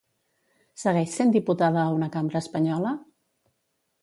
[0.83, 2.95] Segueix sent diputada a una cambra espanyola?